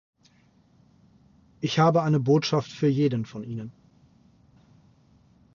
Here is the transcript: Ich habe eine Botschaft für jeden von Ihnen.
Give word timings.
Ich 1.59 1.77
habe 1.77 2.01
eine 2.01 2.19
Botschaft 2.19 2.71
für 2.71 2.87
jeden 2.87 3.23
von 3.23 3.43
Ihnen. 3.43 3.71